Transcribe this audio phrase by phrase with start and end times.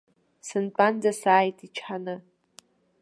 [0.47, 2.15] Сынтәанӡа сааит ичҳаны.